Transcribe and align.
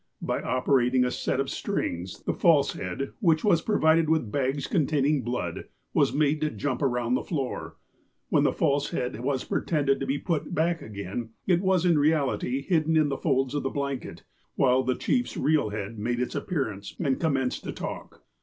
By 0.23 0.41
operating 0.41 1.05
a 1.05 1.11
set 1.11 1.39
of 1.39 1.51
strings, 1.51 2.21
the 2.23 2.33
false 2.33 2.73
head, 2.73 3.13
which 3.19 3.43
was 3.43 3.61
provided 3.61 4.09
with 4.09 4.31
bags 4.31 4.65
containing 4.65 5.21
blood, 5.21 5.65
was 5.93 6.11
made 6.11 6.41
to 6.41 6.49
jump 6.49 6.81
around 6.81 7.13
the 7.13 7.21
floor. 7.23 7.75
When 8.29 8.41
the 8.43 8.51
false 8.51 8.89
head 8.89 9.19
was 9.19 9.43
pretended 9.43 9.99
to 9.99 10.07
be 10.07 10.17
put 10.17 10.55
back 10.55 10.81
again, 10.81 11.33
it 11.45 11.61
was 11.61 11.85
in 11.85 11.99
reality 11.99 12.63
hidden 12.63 12.97
in 12.97 13.09
the 13.09 13.15
folds 13.19 13.53
of 13.53 13.61
the 13.61 13.69
blanket, 13.69 14.23
while 14.55 14.81
the 14.81 14.95
chief's 14.95 15.37
real 15.37 15.69
head 15.69 15.99
made 15.99 16.19
its 16.19 16.33
appearance 16.33 16.95
and 16.99 17.19
commenced 17.21 17.63
to 17.65 17.71
talk. 17.71 18.23